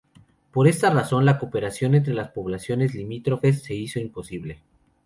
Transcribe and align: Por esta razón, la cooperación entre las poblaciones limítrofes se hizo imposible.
Por 0.51 0.67
esta 0.67 0.89
razón, 0.89 1.25
la 1.25 1.37
cooperación 1.37 1.93
entre 1.93 2.15
las 2.15 2.31
poblaciones 2.31 2.95
limítrofes 2.95 3.61
se 3.61 3.75
hizo 3.75 3.99
imposible. 3.99 4.63